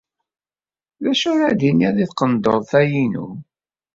D 1.03 1.05
acu 1.11 1.27
ara 1.33 1.59
tiniḍ 1.59 1.93
di 1.97 2.05
tqendurt-a-inu? 2.11 3.27